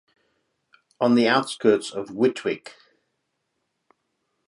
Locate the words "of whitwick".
1.91-2.73